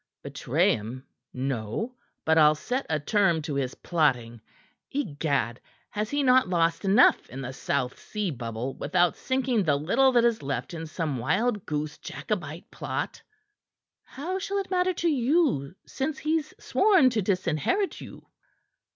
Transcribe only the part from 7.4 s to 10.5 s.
the South Sea Bubble, without sinking the little that is